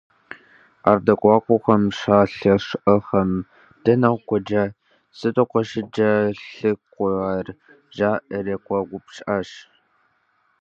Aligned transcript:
Ар 0.89 0.97
дыгъуакӀуэхэм 1.05 1.83
щалъэщӀыхьэм:- 1.97 3.31
Дэнэ 3.83 4.09
укъикӀа? 4.15 4.63
сыт 5.17 5.35
укъыщӀыткӀэлъыкӀуэр?– 5.41 7.47
жаӀэри 7.95 8.55
къеупщӀащ. 8.65 9.49